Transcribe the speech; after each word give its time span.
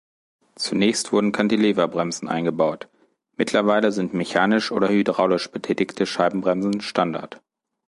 Zunächst 0.55 1.11
wurden 1.11 1.31
Cantilever-Bremsen 1.31 2.27
eingebaut; 2.27 2.89
mittlerweile 3.37 3.91
sind 3.91 4.15
mechanisch 4.15 4.71
oder 4.71 4.89
hydraulisch 4.89 5.51
betätigte 5.51 6.07
Scheibenbremsen 6.07 6.81
Standard. 6.81 7.39